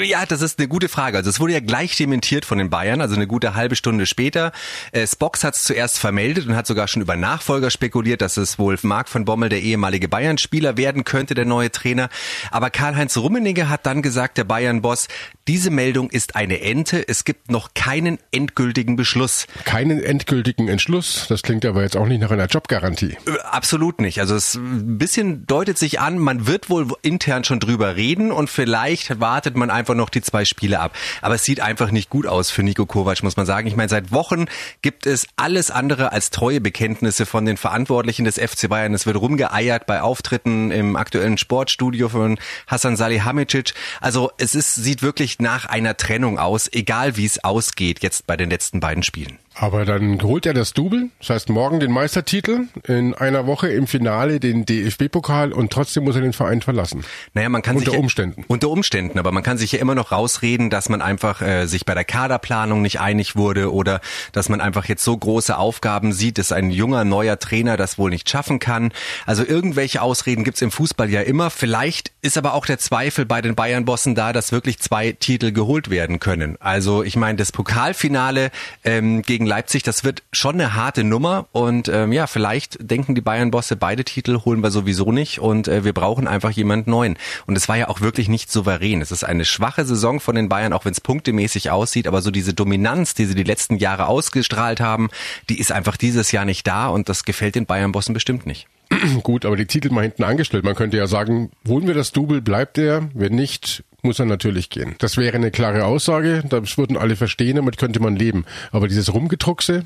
Ja, 0.03 0.27
das 0.27 0.43
ist 0.43 0.59
eine 0.59 0.69
gute 0.69 0.91
Frage. 0.91 1.17
Also 1.17 1.31
es 1.31 1.41
wurde 1.41 1.55
ja 1.55 1.61
gleich 1.61 1.97
dementiert 1.97 2.45
von 2.45 2.59
den 2.59 2.69
Bayern, 2.69 3.01
also 3.01 3.15
eine 3.15 3.27
gute 3.27 3.55
halbe 3.55 3.77
Stunde 3.77 4.05
später. 4.05 4.53
Äh, 4.93 5.07
Spox 5.07 5.43
hat 5.43 5.55
es 5.55 5.65
zuerst 5.65 5.99
vermeldet 5.99 6.47
und 6.47 6.55
hat 6.55 6.67
sogar 6.67 6.87
schon 6.87 7.01
über 7.01 7.17
Nachfolger 7.17 7.71
spekuliert, 7.71 8.21
dass 8.21 8.37
es 8.37 8.59
wohl 8.59 8.79
Marc 8.83 9.09
von 9.09 9.25
Bommel, 9.25 9.49
der 9.49 9.63
ehemalige 9.63 10.09
Bayern-Spieler, 10.09 10.77
werden 10.77 11.05
könnte, 11.05 11.35
der 11.35 11.47
neue 11.47 11.71
Trainer. 11.71 12.11
Aber 12.51 12.69
Karl-Heinz 12.69 13.17
Rummenigge 13.17 13.71
hat 13.71 13.87
dann 13.87 14.03
gesagt, 14.03 14.37
der 14.37 14.45
Bayern-Boss, 14.45 15.09
diese 15.49 15.71
Meldung 15.71 16.11
ist 16.11 16.37
eine 16.37 16.61
Ente. 16.61 17.07
Es 17.07 17.25
gibt 17.25 17.51
noch 17.51 17.73
keinen 17.75 18.19
endgültigen 18.33 18.97
Beschluss. 18.97 19.47
Keinen 19.65 20.03
endgültigen 20.03 20.69
Entschluss? 20.69 21.27
Das 21.29 21.43
klingt 21.43 21.65
aber 21.65 21.83
jetzt 21.83 21.97
auch 21.97 22.07
nicht 22.07 22.21
nach 22.21 22.31
einer 22.31 22.47
Jobgarantie. 22.47 23.17
Äh, 23.27 23.39
absolut 23.51 24.01
nicht. 24.01 24.21
Also 24.21 24.35
es 24.35 24.57
ein 24.57 24.99
bisschen 24.99 25.47
deutet 25.47 25.79
sich 25.79 26.01
an, 26.01 26.19
man 26.19 26.47
wird 26.47 26.69
wohl 26.69 26.89
intern 27.03 27.45
schon 27.45 27.61
drüber 27.61 27.97
reden 27.97 28.31
und 28.31 28.51
vielleicht 28.51 29.21
wartet 29.21 29.54
wartet 29.55 29.57
man 29.57 29.71
einfach 29.71 29.95
noch 29.95 30.11
die 30.11 30.23
zwei 30.23 30.45
Spiele 30.45 30.81
ab. 30.81 30.93
Aber 31.23 31.37
es 31.37 31.45
sieht 31.45 31.61
einfach 31.61 31.91
nicht 31.91 32.11
gut 32.11 32.27
aus 32.27 32.51
für 32.51 32.63
Nico 32.63 32.87
Kovac, 32.87 33.23
muss 33.23 33.37
man 33.37 33.47
sagen. 33.47 33.67
Ich 33.67 33.77
meine, 33.77 33.89
seit 33.89 34.13
Wochen 34.13 34.47
gibt 34.83 35.07
es 35.07 35.27
alles 35.37 35.71
andere 35.71 36.13
als 36.13 36.31
treue 36.31 36.61
Bekenntnisse 36.61 37.27
von 37.27 37.45
den 37.45 37.57
Verantwortlichen 37.57 38.25
des 38.25 38.39
FC 38.39 38.69
Bayern. 38.69 38.95
Es 38.95 39.07
wird 39.07 39.17
rumgeeiert 39.17 39.87
bei 39.87 40.03
Auftritten 40.03 40.71
im 40.71 40.97
aktuellen 40.97 41.39
Sportstudio 41.39 42.09
von 42.09 42.39
Hassan 42.67 42.97
Salihamidzic. 42.97 43.75
Also 44.01 44.33
es 44.39 44.55
ist, 44.55 44.75
sieht 44.75 45.03
wirklich 45.03 45.39
nach 45.39 45.67
einer 45.67 45.97
Trennung 45.97 46.39
aus, 46.39 46.69
egal 46.73 47.17
wie 47.17 47.27
es 47.27 47.43
ausgeht 47.45 48.03
jetzt 48.03 48.27
bei 48.27 48.37
den 48.37 48.51
letzten 48.51 48.81
beiden 48.81 49.03
Spielen. 49.03 49.39
Aber 49.57 49.85
dann 49.85 50.21
holt 50.23 50.47
er 50.47 50.55
das 50.55 50.73
Double, 50.73 51.11
das 51.21 51.31
heißt 51.31 51.49
morgen 51.49 51.79
den 51.79 51.93
Meistertitel, 51.93 52.67
in 52.89 53.15
einer 53.15 53.47
Woche 53.47 53.69
im 53.69 53.87
Finale 53.87 54.41
den 54.41 54.67
DFB-Pokal 54.67 55.53
und 55.53 55.73
trotzdem 55.73 56.05
muss 56.05 56.17
er 56.17 56.23
den 56.23 56.33
Verein 56.33 56.61
verlassen. 56.61 57.05
Naja, 57.35 57.49
man 57.49 57.63
kann 57.63 57.77
unter 57.77 57.93
sich 57.93 58.01
Umständen. 58.01 58.45
Unter 58.49 58.69
Umständen, 58.69 59.19
aber 59.19 59.31
man 59.31 59.45
kann 59.45 59.57
sich 59.57 59.71
ja 59.71 59.79
immer 59.79 59.95
noch 59.95 60.11
rausreden, 60.11 60.71
dass 60.71 60.89
man 60.89 61.01
einfach 61.01 61.41
äh, 61.41 61.67
sich 61.67 61.87
bei 61.87 61.95
der 61.95 62.05
Kaderplanung 62.05 62.83
nicht 62.83 62.99
einig 62.99 63.37
wurde 63.37 63.73
oder 63.73 64.01
dass 64.33 64.49
man 64.49 64.61
einfach 64.61 64.87
jetzt 64.87 65.05
so 65.05 65.17
große 65.17 65.57
Aufgaben 65.57 66.13
sieht, 66.13 66.39
dass 66.39 66.51
ein 66.51 66.71
junger 66.71 67.05
neuer 67.05 67.39
Trainer 67.39 67.77
das 67.77 67.97
wohl 67.97 68.11
nicht 68.11 68.29
schaffen 68.29 68.59
kann. 68.59 68.91
Also 69.25 69.45
irgendwelche 69.45 70.03
Ausreden 70.03 70.43
gibt's 70.43 70.63
im 70.63 70.73
Fußball 70.73 71.09
ja 71.11 71.21
immer. 71.21 71.51
Vielleicht 71.51 72.13
ist 72.23 72.37
aber 72.37 72.55
auch 72.55 72.67
der 72.67 72.79
Zweifel 72.79 73.25
bei 73.25 73.41
den 73.41 73.55
Bayern-Bossen 73.55 74.17
da, 74.17 74.33
dass 74.33 74.51
wirklich 74.51 74.81
zwei 74.81 75.13
Titel 75.13 75.53
geholt 75.53 75.91
werden 75.91 76.19
können. 76.19 76.57
Also 76.59 77.05
ich 77.05 77.15
meine, 77.15 77.37
das 77.37 77.53
Pokalfinale 77.53 78.51
ähm, 78.83 79.23
gegen 79.23 79.44
Leipzig, 79.47 79.83
das 79.83 80.05
wird 80.05 80.23
schon 80.33 80.55
eine 80.55 80.75
harte 80.75 81.05
Nummer 81.05 81.47
und 81.53 81.89
ähm, 81.89 82.13
ja, 82.13 82.27
vielleicht 82.27 82.79
denken 82.81 83.15
die 83.15 83.21
Bayern-Bosse, 83.21 83.77
beide 83.77 84.05
Titel 84.05 84.41
holen 84.45 84.63
wir 84.63 84.71
sowieso 84.71 85.13
nicht 85.13 85.39
und 85.39 85.69
äh, 85.69 85.85
wir 85.85 85.93
brauchen 85.93 86.29
einfach 86.29 86.51
jemand 86.51 86.87
neuen. 86.87 87.17
Und 87.47 87.57
es 87.57 87.69
war 87.69 87.77
ja 87.77 87.89
auch 87.89 88.01
wirklich 88.01 88.29
nicht 88.29 88.51
souverän. 88.51 89.01
Es 89.01 89.13
ist 89.13 89.25
eine 89.25 89.45
schwache 89.45 89.85
Saison 89.85 90.21
von 90.21 90.35
den 90.35 90.49
Bayern, 90.49 90.73
auch 90.73 90.85
wenn 90.85 90.93
es 90.93 91.01
punktemäßig 91.01 91.71
aussieht, 91.71 92.07
aber 92.07 92.23
so 92.23 92.31
diese 92.31 92.55
Dominanz, 92.55 93.15
die 93.15 93.27
sie 93.27 93.35
die 93.35 93.43
letzten 93.43 93.77
Jahre 93.77 94.07
ausgestrahlt 94.07 94.81
haben, 94.81 95.09
die 95.49 95.59
ist 95.59 95.73
einfach 95.73 95.97
dieses 95.97 96.33
Jahr 96.33 96.45
nicht 96.45 96.67
da 96.67 96.89
und 96.89 97.09
das 97.09 97.25
gefällt 97.25 97.55
den 97.55 97.67
Bayern-Bossen 97.67 98.15
bestimmt 98.15 98.47
nicht. 98.47 98.67
Gut, 99.23 99.45
aber 99.45 99.57
die 99.57 99.67
Titel 99.67 99.91
mal 99.93 100.03
hinten 100.03 100.25
angestellt. 100.25 100.65
Man 100.65 100.75
könnte 100.75 100.97
ja 100.97 101.07
sagen, 101.07 101.51
holen 101.69 101.87
wir 101.87 101.95
das 101.95 102.13
Double, 102.13 102.41
bleibt 102.41 102.79
er. 102.79 103.09
Wenn 103.15 103.35
nicht, 103.35 103.85
muss 104.03 104.19
er 104.19 104.27
natürlich 104.27 104.71
gehen. 104.71 104.95
Das 104.99 105.17
wäre 105.17 105.35
eine 105.35 105.51
klare 105.51 105.85
Aussage. 105.85 106.43
Das 106.49 106.77
würden 106.79 106.97
alle 106.97 107.17
verstehen, 107.17 107.57
damit 107.57 107.79
könnte 107.79 108.01
man 108.01 108.17
leben. 108.17 108.45
Aber 108.71 108.89
dieses 108.89 109.13
Rumgedruckse, 109.13 109.85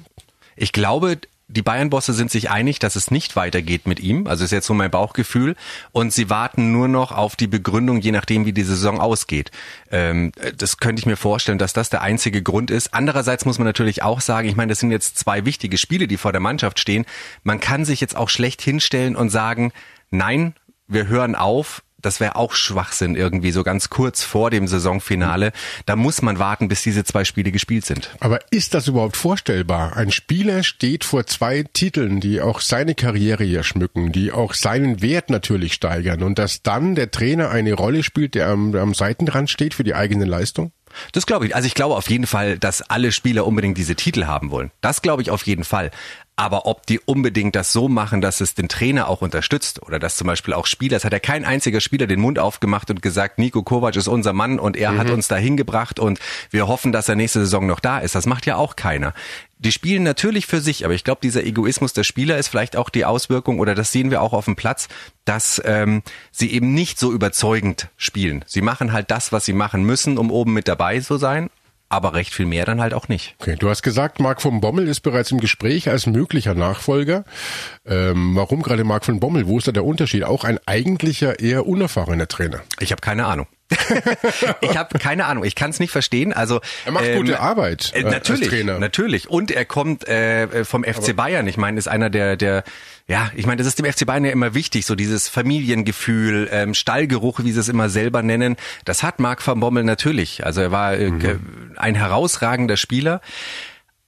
Ich 0.57 0.73
glaube, 0.73 1.19
die 1.49 1.62
Bayern-Bosse 1.62 2.12
sind 2.12 2.31
sich 2.31 2.50
einig, 2.50 2.78
dass 2.78 2.95
es 2.95 3.11
nicht 3.11 3.35
weitergeht 3.35 3.87
mit 3.87 4.00
ihm. 4.00 4.26
Also 4.26 4.45
ist 4.45 4.50
jetzt 4.50 4.67
so 4.67 4.75
mein 4.75 4.90
Bauchgefühl. 4.90 5.57
Und 5.93 6.12
sie 6.12 6.28
warten 6.28 6.73
nur 6.73 6.88
noch 6.88 7.11
auf 7.11 7.37
die 7.37 7.47
Begründung, 7.47 8.00
je 8.00 8.12
nachdem, 8.12 8.45
wie 8.45 8.52
die 8.52 8.62
Saison 8.62 9.00
ausgeht. 9.00 9.50
Ähm, 9.90 10.33
das 10.57 10.76
könnte 10.76 11.00
ich 11.00 11.07
mir 11.07 11.17
vorstellen, 11.17 11.59
dass 11.59 11.73
das 11.73 11.88
der 11.88 12.02
einzige 12.02 12.43
Grund 12.43 12.71
ist. 12.71 12.93
Andererseits 12.93 13.47
muss 13.47 13.59
man 13.59 13.67
natürlich 13.67 14.02
auch 14.02 14.21
sagen, 14.21 14.47
ich 14.47 14.57
meine, 14.57 14.71
das 14.71 14.81
sind 14.81 14.90
jetzt 14.90 15.19
zwei 15.19 15.47
wichtige 15.47 15.78
Spiele, 15.78 16.07
die 16.07 16.19
vor 16.19 16.33
der 16.33 16.43
Mannschaft 16.43 16.78
stehen. 16.78 17.07
Man 17.43 17.61
kann 17.61 17.87
sich 17.87 18.02
jetzt 18.02 18.17
auch 18.17 18.28
schlecht 18.28 18.61
hinstellen 18.61 19.17
und 19.17 19.31
sagen, 19.31 19.73
nein, 20.11 20.55
wir 20.87 21.07
hören 21.07 21.35
auf, 21.35 21.83
das 22.00 22.21
wäre 22.21 22.37
auch 22.37 22.55
Schwachsinn 22.55 23.17
irgendwie 23.17 23.50
so 23.50 23.64
ganz 23.64 23.90
kurz 23.90 24.23
vor 24.23 24.50
dem 24.50 24.69
Saisonfinale. 24.69 25.52
Da 25.87 25.97
muss 25.97 26.23
man 26.23 26.38
warten, 26.38 26.69
bis 26.69 26.83
diese 26.83 27.05
zwei 27.05 27.25
Spiele 27.25 27.50
gespielt 27.50 27.85
sind. 27.85 28.11
Aber 28.21 28.38
ist 28.50 28.75
das 28.75 28.87
überhaupt 28.88 29.17
vorstellbar? 29.17 29.97
Ein 29.97 30.12
Spieler 30.12 30.62
steht 30.62 31.05
vor 31.05 31.26
zwei 31.26 31.64
Titeln, 31.73 32.21
die 32.21 32.40
auch 32.40 32.61
seine 32.61 32.95
Karriere 32.95 33.45
hier 33.45 33.64
schmücken, 33.64 34.12
die 34.12 34.31
auch 34.33 34.55
seinen 34.55 35.02
Wert 35.02 35.31
natürlich 35.31 35.75
steigern 35.75 36.23
und 36.23 36.38
dass 36.38 36.62
dann 36.62 36.95
der 36.95 37.11
Trainer 37.11 37.50
eine 37.50 37.75
Rolle 37.75 38.02
spielt, 38.02 38.35
der 38.35 38.49
am, 38.49 38.75
am 38.75 38.95
Seitenrand 38.95 39.50
steht 39.50 39.75
für 39.75 39.85
die 39.85 39.95
eigene 39.95 40.25
Leistung? 40.25 40.73
Das 41.12 41.26
glaube 41.26 41.47
ich. 41.47 41.55
Also 41.55 41.67
ich 41.67 41.75
glaube 41.75 41.97
auf 41.97 42.09
jeden 42.09 42.26
Fall, 42.26 42.59
dass 42.59 42.83
alle 42.83 43.12
Spieler 43.12 43.47
unbedingt 43.47 43.76
diese 43.76 43.95
Titel 43.95 44.25
haben 44.25 44.50
wollen. 44.50 44.71
Das 44.81 45.02
glaube 45.02 45.23
ich 45.23 45.31
auf 45.31 45.43
jeden 45.47 45.64
Fall. 45.64 45.90
Aber 46.38 46.66
ob 46.66 46.87
die 46.87 47.00
unbedingt 47.00 47.57
das 47.57 47.73
so 47.73 47.88
machen, 47.88 48.21
dass 48.21 48.40
es 48.40 48.54
den 48.54 48.68
Trainer 48.68 49.09
auch 49.09 49.23
unterstützt 49.23 49.83
oder 49.83 49.99
dass 49.99 50.14
zum 50.14 50.28
Beispiel 50.28 50.54
auch 50.54 50.66
Spieler, 50.66 50.97
es 50.97 51.04
hat 51.04 51.12
ja 51.12 51.18
kein 51.18 51.45
einziger 51.45 51.80
Spieler 51.80 52.07
den 52.07 52.21
Mund 52.21 52.38
aufgemacht 52.38 52.88
und 52.90 53.02
gesagt, 53.02 53.40
Nico 53.40 53.64
Kovac 53.64 53.97
ist 53.97 54.07
unser 54.07 54.33
Mann 54.33 54.61
und 54.61 54.76
er 54.76 54.97
hat 54.97 55.11
uns 55.11 55.26
dahin 55.26 55.57
gebracht 55.57 55.99
und 55.99 56.21
wir 56.50 56.68
hoffen, 56.68 56.92
dass 56.92 57.09
er 57.09 57.16
nächste 57.16 57.40
Saison 57.40 57.66
noch 57.66 57.80
da 57.80 57.99
ist. 57.99 58.14
Das 58.14 58.26
macht 58.26 58.47
ja 58.47 58.54
auch 58.54 58.76
keiner. 58.76 59.14
Die 59.59 59.73
spielen 59.73 60.04
natürlich 60.04 60.47
für 60.47 60.61
sich, 60.61 60.85
aber 60.85 60.95
ich 60.95 61.02
glaube, 61.02 61.18
dieser 61.21 61.42
Egoismus 61.42 61.92
der 61.92 62.04
Spieler 62.04 62.38
ist 62.38 62.47
vielleicht 62.47 62.76
auch 62.76 62.88
die 62.88 63.04
Auswirkung 63.04 63.59
oder 63.59 63.75
das 63.75 63.90
sehen 63.90 64.12
wir 64.12 64.23
auch 64.23 64.33
auf 64.33 64.45
dem 64.45 64.54
Platz, 64.54 64.87
dass 65.25 65.61
ähm, 65.64 66.04
sie 66.30 66.52
eben 66.52 66.73
nicht 66.73 67.00
so 67.00 67.12
überzeugend 67.12 67.88
spielen. 67.97 68.45
Sie 68.47 68.62
machen 68.62 68.92
halt 68.92 69.11
das, 69.11 69.33
was 69.33 69.45
sie 69.45 69.54
machen 69.54 69.83
müssen, 69.83 70.16
um 70.16 70.30
oben 70.30 70.52
mit 70.52 70.68
dabei 70.68 71.00
zu 71.00 71.16
sein, 71.16 71.50
aber 71.90 72.14
recht 72.14 72.35
viel 72.35 72.47
mehr 72.47 72.64
dann 72.66 72.80
halt 72.80 72.92
auch 72.95 73.09
nicht. 73.09 73.35
Okay, 73.38 73.57
du 73.59 73.71
hast 73.71 73.83
gesagt, 73.83 74.21
Marc 74.21 74.42
von 74.42 74.61
Bommel 74.61 74.88
ist 74.88 75.00
bereits 75.00 75.30
im 75.30 75.38
Gespräch 75.40 75.88
als 75.88 76.07
möglicher 76.07 76.54
Nachfolger. 76.54 77.25
Ähm, 77.87 78.37
warum 78.37 78.62
gerade 78.62 78.85
Marc 78.85 79.04
von 79.04 79.21
Bommel? 79.21 79.47
Wo 79.47 79.59
ist 79.59 79.68
da 79.68 79.73
der 79.73 79.85
Unterschied? 79.85 80.25
Auch 80.25 80.45
ein 80.45 80.59
eigentlicher, 80.66 81.40
eher 81.40 81.66
unerfahrener 81.66 82.28
Trainer. 82.28 82.61
Ich 82.80 82.92
habe 82.92 83.00
keine 83.00 83.25
Ahnung. 83.26 83.47
ich 84.61 84.76
habe 84.76 84.99
keine 84.99 85.26
Ahnung. 85.26 85.45
Ich 85.45 85.54
kann 85.54 85.71
es 85.71 85.78
nicht 85.80 85.90
verstehen. 85.90 86.33
Also 86.33 86.61
Er 86.87 86.92
macht 86.92 87.12
gute 87.14 87.40
Arbeit, 87.40 87.92
Äh, 87.95 88.00
äh, 88.00 88.04
als 88.04 88.14
natürlich, 88.14 88.49
Trainer. 88.49 88.78
natürlich. 88.78 89.28
Und 89.28 89.50
er 89.50 89.64
kommt 89.64 90.07
äh, 90.09 90.64
vom 90.64 90.85
FC 90.85 91.14
Bayern. 91.14 91.47
Ich 91.47 91.57
meine, 91.57 91.78
ist 91.78 91.88
einer 91.88 92.11
der 92.11 92.37
der 92.37 92.64
ja, 93.09 93.31
ich 93.35 93.47
meine, 93.47 93.57
das 93.59 93.67
ist 93.67 93.79
dem 93.79 93.87
FC 93.91 94.05
Bayern 94.07 94.25
ja 94.25 94.31
immer 94.33 94.55
wichtig, 94.55 94.85
so 94.87 94.95
dieses 94.95 95.29
Familiengefühl, 95.29 96.49
ähm, 96.53 96.75
Stallgeruch, 96.75 97.41
wie 97.43 97.53
sie 97.53 97.61
es 97.61 97.69
immer 97.69 97.88
selber 97.88 98.23
nennen. 98.23 98.57
Das 98.85 99.03
hat 99.03 99.19
Marc 99.19 99.47
van 99.47 99.61
Bommel 99.61 99.83
natürlich. 99.85 100.45
Also 100.45 100.61
er 100.61 100.71
war 100.71 100.95
äh, 100.95 101.11
Mhm. 101.11 101.73
ein 101.77 101.95
herausragender 101.95 102.77
Spieler. 102.77 103.21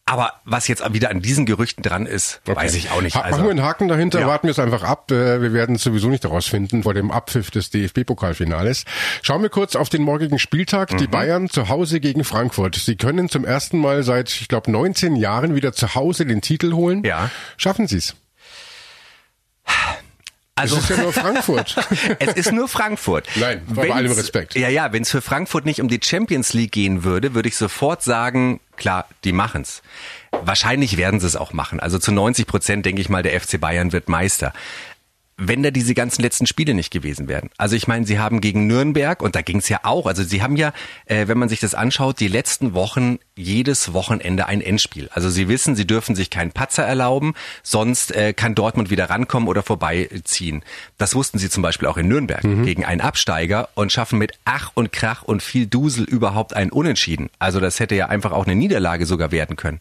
Aber 0.07 0.33
was 0.45 0.67
jetzt 0.67 0.83
wieder 0.93 1.11
an 1.11 1.21
diesen 1.23 1.47
Gerüchten 1.47 1.83
dran 1.85 2.05
ist, 2.05 2.41
weiß 2.45 2.75
ich 2.75 2.91
auch 2.91 3.01
nicht. 3.01 3.15
Ha 3.15 3.21
Also, 3.21 3.37
machen 3.37 3.45
wir 3.47 3.51
einen 3.53 3.63
Haken 3.63 3.87
dahinter, 3.87 4.19
Ja. 4.21 4.27
warten 4.27 4.49
wir 4.49 4.51
es 4.51 4.59
einfach 4.59 4.83
ab. 4.83 5.11
Äh, 5.13 5.41
Wir 5.41 5.53
werden 5.53 5.77
es 5.77 5.85
sowieso 5.85 6.09
nicht 6.09 6.25
herausfinden 6.25 6.83
vor 6.83 6.95
dem 6.95 7.13
Abpfiff 7.13 7.53
des 7.53 7.71
DFB-Pokalfinales. 7.71 8.85
Schauen 9.23 9.41
wir 9.43 9.51
kurz 9.51 9.77
auf 9.77 9.89
den 9.89 10.03
morgigen 10.03 10.41
Spieltag. 10.41 10.97
Die 10.99 11.07
Mhm. 11.07 11.11
Bayern 11.11 11.49
zu 11.49 11.69
Hause 11.69 12.01
gegen 12.01 12.25
Frankfurt. 12.25 12.75
Sie 12.75 12.97
können 12.97 13.29
zum 13.29 13.45
ersten 13.45 13.79
Mal 13.79 14.03
seit, 14.03 14.31
ich 14.31 14.49
glaube, 14.49 14.71
19 14.73 15.15
Jahren 15.15 15.55
wieder 15.55 15.73
zu 15.73 15.95
Hause 15.95 16.27
den 16.27 16.41
Titel 16.41 16.73
holen. 16.73 17.05
Ja. 17.05 17.31
Schaffen 17.57 17.87
Sie 17.87 17.99
es? 17.99 18.17
Also 20.61 20.77
Es 20.77 20.83
ist 20.83 20.91
ja 20.91 21.03
nur 21.03 21.13
Frankfurt. 21.13 21.77
Es 22.19 22.35
ist 22.35 22.53
nur 22.53 22.69
Frankfurt. 22.69 23.27
Nein, 23.37 23.63
bei 23.69 23.91
allem 23.91 24.13
Respekt. 24.13 24.55
Ja, 24.57 24.69
ja, 24.69 24.93
wenn 24.93 25.03
es 25.03 25.11
für 25.11 25.23
Frankfurt 25.23 25.65
nicht 25.65 25.81
um 25.81 25.89
die 25.89 26.01
Champions 26.03 26.53
League 26.53 26.73
gehen 26.73 27.03
würde, 27.03 27.35
würde 27.35 27.49
ich 27.49 27.57
sofort 27.57 28.03
sagen, 28.03 28.61
klar, 28.77 29.07
die 29.25 29.33
machen's. 29.33 29.83
Wahrscheinlich 30.33 30.97
werden 30.97 31.19
sie 31.19 31.27
es 31.27 31.37
auch 31.37 31.53
machen. 31.53 31.81
Also 31.81 31.99
zu 31.99 32.13
90 32.13 32.47
Prozent 32.47 32.87
denke 32.87 33.01
ich 33.01 33.09
mal, 33.09 33.23
der 33.23 33.41
FC 33.41 33.59
Bayern 33.61 33.93
wird 33.93 34.09
Meister. 34.09 34.53
Wenn 35.43 35.63
da 35.63 35.71
diese 35.71 35.95
ganzen 35.95 36.21
letzten 36.21 36.47
Spiele 36.47 36.75
nicht 36.75 36.93
gewesen 36.93 37.27
wären. 37.27 37.49
Also 37.57 37.75
ich 37.75 37.89
meine, 37.89 38.07
sie 38.07 38.19
haben 38.19 38.41
gegen 38.41 38.67
Nürnberg, 38.67 39.23
und 39.23 39.35
da 39.35 39.43
ging's 39.43 39.69
ja 39.71 39.81
auch, 39.85 40.07
also 40.07 40.23
sie 40.23 40.43
haben 40.43 40.57
ja, 40.57 40.73
äh, 41.07 41.29
wenn 41.29 41.39
man 41.39 41.49
sich 41.49 41.61
das 41.61 41.75
anschaut, 41.75 42.21
die 42.21 42.29
letzten 42.29 42.75
Wochen 42.75 43.19
jedes 43.37 43.95
Wochenende 43.95 44.47
ein 44.47 44.61
Endspiel. 44.61 45.09
Also 45.13 45.31
sie 45.31 45.49
wissen, 45.49 45.77
sie 45.77 45.87
dürfen 45.87 46.15
sich 46.15 46.29
keinen 46.29 46.53
Patzer 46.53 46.85
erlauben, 46.85 47.35
sonst 47.63 48.15
äh, 48.15 48.35
kann 48.35 48.55
Dortmund 48.55 48.91
wieder 48.91 49.09
rankommen 49.09 49.49
oder 49.49 49.63
vorbeiziehen. 49.63 50.63
Das 50.99 51.15
wussten 51.15 51.39
sie 51.39 51.49
zum 51.49 51.63
Beispiel 51.63 51.89
auch 51.89 51.97
in 51.97 52.09
Nürnberg 52.09 52.43
gegen 52.43 52.85
einen 52.85 53.01
Absteiger 53.01 53.71
und 53.75 53.93
schaffen 53.93 54.19
mit 54.19 54.33
Ach 54.45 54.73
und 54.75 54.93
Krach 54.93 55.23
und 55.23 55.43
viel 55.43 55.67
Dusel 55.67 56.05
überhaupt 56.05 56.55
einen 56.55 56.71
Unentschieden. 56.71 57.31
Also 57.39 57.61
das 57.61 57.81
hätte 57.81 57.95
ja 57.95 58.07
einfach 58.07 58.33
auch 58.33 58.47
eine 58.47 58.55
Niederlage 58.55 59.07
sogar 59.07 59.33
werden 59.33 59.57
können. 59.57 59.81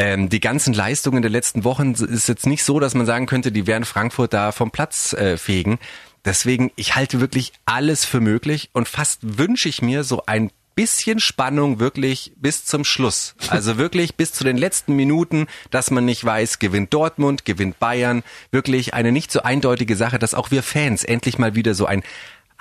Ähm, 0.00 0.30
die 0.30 0.40
ganzen 0.40 0.72
Leistungen 0.72 1.20
der 1.20 1.30
letzten 1.30 1.62
Wochen 1.62 1.92
ist 1.92 2.26
jetzt 2.26 2.46
nicht 2.46 2.64
so, 2.64 2.80
dass 2.80 2.94
man 2.94 3.04
sagen 3.04 3.26
könnte, 3.26 3.52
die 3.52 3.66
werden 3.66 3.84
Frankfurt 3.84 4.32
da 4.32 4.50
vom 4.50 4.70
Platz 4.70 5.12
äh, 5.12 5.36
fegen. 5.36 5.78
Deswegen, 6.24 6.72
ich 6.76 6.96
halte 6.96 7.20
wirklich 7.20 7.52
alles 7.66 8.06
für 8.06 8.20
möglich 8.20 8.70
und 8.72 8.88
fast 8.88 9.18
wünsche 9.38 9.68
ich 9.68 9.82
mir 9.82 10.02
so 10.02 10.22
ein 10.24 10.50
bisschen 10.74 11.20
Spannung 11.20 11.80
wirklich 11.80 12.32
bis 12.36 12.64
zum 12.64 12.84
Schluss. 12.84 13.34
Also 13.48 13.76
wirklich 13.76 14.14
bis 14.14 14.32
zu 14.32 14.42
den 14.42 14.56
letzten 14.56 14.96
Minuten, 14.96 15.48
dass 15.70 15.90
man 15.90 16.06
nicht 16.06 16.24
weiß, 16.24 16.60
gewinnt 16.60 16.94
Dortmund, 16.94 17.44
gewinnt 17.44 17.78
Bayern. 17.78 18.22
Wirklich 18.50 18.94
eine 18.94 19.12
nicht 19.12 19.30
so 19.30 19.42
eindeutige 19.42 19.96
Sache, 19.96 20.18
dass 20.18 20.32
auch 20.32 20.50
wir 20.50 20.62
Fans 20.62 21.04
endlich 21.04 21.36
mal 21.36 21.54
wieder 21.54 21.74
so 21.74 21.84
ein 21.84 22.02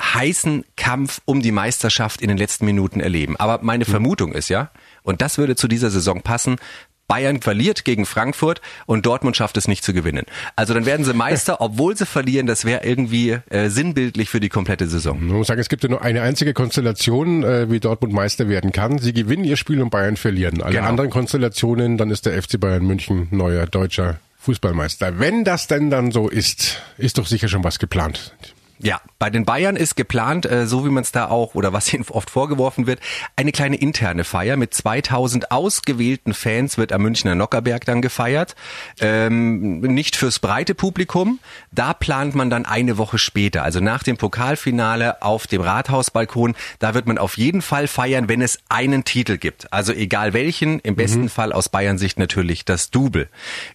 heißen 0.02 0.64
Kampf 0.78 1.22
um 1.26 1.42
die 1.42 1.52
Meisterschaft 1.52 2.22
in 2.22 2.30
den 2.30 2.38
letzten 2.38 2.66
Minuten 2.66 3.00
erleben. 3.00 3.36
Aber 3.38 3.60
meine 3.62 3.86
Vermutung 3.86 4.32
ist 4.32 4.50
ja, 4.50 4.72
und 5.04 5.22
das 5.22 5.38
würde 5.38 5.56
zu 5.56 5.68
dieser 5.68 5.90
Saison 5.90 6.22
passen, 6.22 6.58
Bayern 7.10 7.42
verliert 7.42 7.84
gegen 7.84 8.06
Frankfurt 8.06 8.62
und 8.86 9.06
Dortmund 9.06 9.36
schafft 9.36 9.58
es 9.58 9.68
nicht 9.68 9.84
zu 9.84 9.92
gewinnen. 9.94 10.24
Also 10.56 10.74
dann 10.74 10.86
werden 10.86 11.04
sie 11.04 11.14
Meister, 11.14 11.60
obwohl 11.60 11.98
sie 11.98 12.06
verlieren. 12.06 12.46
Das 12.48 12.64
wäre 12.64 12.86
irgendwie 12.86 13.38
äh, 13.50 13.68
sinnbildlich 13.68 14.30
für 14.30 14.40
die 14.40 14.48
komplette 14.48 14.88
Saison. 14.88 15.20
Man 15.20 15.36
muss 15.38 15.48
sagen, 15.48 15.60
es 15.60 15.68
gibt 15.68 15.84
ja 15.84 15.90
nur 15.90 16.02
eine 16.02 16.22
einzige 16.22 16.54
Konstellation, 16.54 17.44
äh, 17.44 17.70
wie 17.70 17.82
Dortmund 17.82 18.14
Meister 18.14 18.48
werden 18.48 18.72
kann. 18.72 19.00
Sie 19.00 19.12
gewinnen 19.12 19.44
ihr 19.44 19.58
Spiel 19.58 19.82
und 19.82 19.90
Bayern 19.90 20.16
verlieren. 20.16 20.62
Alle 20.62 20.76
Genau. 20.76 20.88
anderen 20.88 21.10
Konstellationen, 21.10 21.98
dann 21.98 22.12
ist 22.12 22.26
der 22.26 22.42
FC 22.42 22.60
Bayern 22.60 22.86
München 22.86 23.28
neuer 23.32 23.66
deutscher 23.66 24.20
Fußballmeister. 24.42 25.20
Wenn 25.20 25.44
das 25.44 25.68
denn 25.68 25.90
dann 25.90 26.12
so 26.12 26.30
ist, 26.30 26.82
ist 26.98 27.18
doch 27.18 27.28
sicher 27.28 27.50
schon 27.50 27.64
was 27.66 27.78
geplant. 27.78 28.34
Ja, 28.82 29.02
bei 29.18 29.30
den 29.30 29.44
Bayern 29.44 29.76
ist 29.76 29.98
geplant, 29.98 30.46
äh, 30.46 30.66
so 30.66 30.86
wie 30.86 30.90
man 30.90 31.04
es 31.04 31.12
da 31.12 31.28
auch 31.28 31.54
oder 31.54 31.74
was 31.74 31.94
ihnen 31.94 32.06
oft 32.10 32.30
vorgeworfen 32.30 32.88
wird, 32.88 33.02
eine 33.36 33.52
kleine 33.52 33.76
interne 33.76 34.24
Feier 34.24 34.56
mit 34.56 34.74
2000 34.74 35.52
ausgewählten 35.52 36.34
Fans 36.34 36.78
wird 36.78 36.94
am 36.94 37.02
Münchner 37.02 37.36
Nockerberg 37.36 37.84
dann 37.84 38.02
gefeiert. 38.02 38.56
Ähm, 39.02 39.82
nicht 39.82 40.16
fürs 40.16 40.40
breite 40.40 40.76
Publikum. 40.76 41.40
Da 41.72 41.94
plant 41.94 42.36
man 42.36 42.50
dann 42.50 42.66
eine 42.66 42.98
Woche 42.98 43.18
später, 43.18 43.64
also 43.64 43.82
nach 43.82 44.04
dem 44.04 44.16
Pokalfinale 44.16 45.22
auf 45.22 45.46
dem 45.46 45.62
Rathausbalkon. 45.62 46.56
Da 46.80 46.94
wird 46.94 47.06
man 47.06 47.18
auf 47.18 47.38
jeden 47.38 47.62
Fall 47.62 47.88
feiern, 47.88 48.30
wenn 48.30 48.42
es 48.42 48.60
einen 48.70 49.04
Titel 49.04 49.38
gibt. 49.38 49.74
Also 49.74 49.92
egal 49.92 50.32
welchen, 50.32 50.80
im 50.80 50.96
besten 50.96 51.24
mhm. 51.24 51.30
Fall 51.30 51.52
aus 51.52 51.68
Bayern 51.68 51.98
Sicht 51.98 52.18
natürlich 52.18 52.64
das 52.64 52.92
Double. 52.92 53.28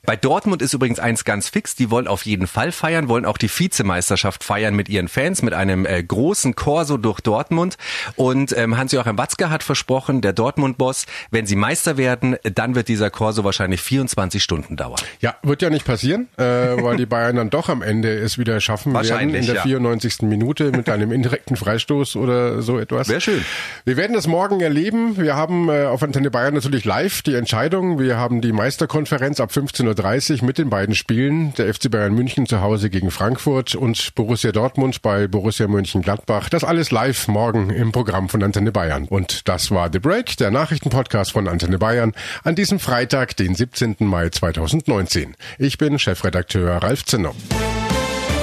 Bei 0.07 0.17
Dortmund 0.17 0.63
ist 0.63 0.73
übrigens 0.73 0.99
eins 0.99 1.25
ganz 1.25 1.51
fix. 1.51 1.77
Die 1.77 1.91
wollen 1.91 2.09
auf 2.09 2.25
jeden 2.25 2.47
Fall 2.47 2.73
feiern, 2.73 3.09
wollen 3.09 3.27
auch 3.27 3.37
die 3.37 3.51
Vizemeisterschaft 3.51 4.43
feiern 4.43 4.75
mit 4.75 4.94
ihren 4.95 5.09
Fans 5.09 5.43
mit 5.43 5.53
einem 5.53 5.85
äh, 5.85 6.03
großen 6.03 6.55
Korso 6.55 6.97
durch 6.97 7.21
Dortmund. 7.21 7.77
Und 8.17 8.57
ähm, 8.57 8.77
Hans-Joachim 8.77 9.19
Watzke 9.19 9.51
hat 9.51 9.63
versprochen, 9.63 10.21
der 10.21 10.33
Dortmund-Boss, 10.33 11.07
wenn 11.31 11.47
sie 11.47 11.57
Meister 11.57 11.97
werden, 11.97 12.37
dann 12.43 12.75
wird 12.75 12.89
dieser 12.89 13.11
Korso 13.11 13.45
wahrscheinlich 13.45 13.81
24 13.83 14.43
Stunden 14.43 14.77
dauern. 14.77 15.01
Ja, 15.21 15.37
wird 15.43 15.63
ja 15.63 15.71
nicht 15.71 15.85
passieren, 15.85 16.29
äh, 16.37 16.43
weil 16.43 16.97
die 16.97 17.07
Bayern 17.07 17.37
dann 17.37 17.51
doch 17.51 17.69
am 17.69 17.83
Ende 17.83 18.15
es 18.15 18.39
wieder 18.39 18.61
schaffen 18.61 18.95
werden 18.95 19.35
in 19.35 19.47
der 19.47 19.57
ja. 19.57 19.63
94. 19.63 20.23
Minute 20.23 20.71
mit 20.71 20.89
einem 20.89 21.13
indirekten 21.13 21.57
Freistoß 21.57 22.17
oder 22.17 22.63
so 22.63 22.79
etwas. 22.79 23.09
Wäre 23.09 23.21
schön. 23.21 23.45
Wir 23.85 23.97
werden 23.97 24.15
das 24.15 24.27
morgen 24.27 24.61
erleben. 24.61 25.17
Wir 25.17 25.37
haben 25.37 25.69
äh, 25.69 25.85
auf 25.85 26.03
Antenne 26.03 26.31
Bayern 26.31 26.55
natürlich 26.55 26.85
live 26.85 27.23
die 27.23 27.35
Entscheidung. 27.35 27.99
Wir 27.99 28.17
haben 28.17 28.41
die 28.41 28.53
Meisterkonferenz 28.53 29.41
ab 29.41 29.51
15.30 29.51 30.41
Uhr 30.41 30.47
mit 30.47 30.59
den 30.59 30.71
beiden 30.71 30.95
Spielen. 30.95 31.53
Der 31.55 31.73
FC 31.73 31.91
Bayern 31.91 32.15
München 32.15 32.47
zu 32.47 32.61
Hause 32.61 32.91
gegen 32.91 33.11
Frankfurt 33.11 33.75
und 33.75 34.15
Borussia 34.15 34.53
Dortmund 34.53 34.84
bei 35.03 35.27
Borussia 35.27 35.67
Mönchengladbach. 35.67 36.49
Das 36.49 36.65
alles 36.65 36.91
live 36.91 37.29
morgen 37.29 37.71
im 37.71 37.93
Programm 37.93 38.29
von 38.29 38.43
Antenne 38.43 38.73
Bayern. 38.73 39.07
Und 39.09 39.49
das 39.49 39.71
war 39.71 39.91
The 39.93 39.99
Break, 39.99 40.37
der 40.37 40.51
Nachrichtenpodcast 40.51 41.33
von 41.33 41.49
Antenne 41.49 41.79
Bayern 41.79 42.13
an 42.43 42.55
diesem 42.55 42.79
Freitag, 42.79 43.37
den 43.37 43.55
17. 43.55 43.97
Mai 44.01 44.29
2019. 44.29 45.37
Ich 45.59 45.79
bin 45.79 45.99
Chefredakteur 45.99 46.83
Ralf 46.83 47.05
Zinner. 47.05 47.33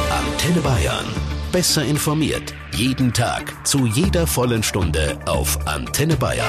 Antenne 0.09 0.61
Bayern. 0.61 1.05
Besser 1.51 1.83
informiert. 1.83 2.53
Jeden 2.73 3.13
Tag. 3.13 3.53
Zu 3.67 3.85
jeder 3.85 4.25
vollen 4.25 4.63
Stunde 4.63 5.19
auf 5.25 5.67
Antenne 5.67 6.15
Bayern. 6.15 6.47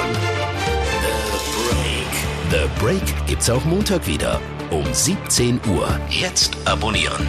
The 2.51 2.59
Break. 2.59 2.69
The 2.69 2.85
Break 2.85 3.27
gibt's 3.27 3.51
auch 3.51 3.65
Montag 3.65 4.07
wieder. 4.07 4.41
Um 4.71 4.85
17 4.93 5.61
Uhr. 5.69 6.01
Jetzt 6.09 6.57
abonnieren. 6.65 7.27